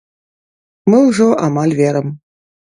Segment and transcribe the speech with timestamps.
[0.93, 2.13] Мы ўжо амаль верым.